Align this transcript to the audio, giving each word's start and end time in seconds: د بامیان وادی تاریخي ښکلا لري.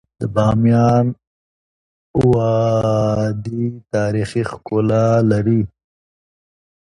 د 0.19 0.21
بامیان 0.35 1.05
وادی 2.33 3.65
تاریخي 3.93 4.43
ښکلا 4.49 5.07
لري. 5.31 5.61